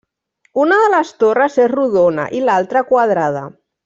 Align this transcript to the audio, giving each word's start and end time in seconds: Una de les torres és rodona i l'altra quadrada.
Una 0.61 0.77
de 0.83 0.87
les 0.93 1.11
torres 1.23 1.57
és 1.67 1.71
rodona 1.75 2.25
i 2.39 2.45
l'altra 2.47 2.83
quadrada. 2.93 3.45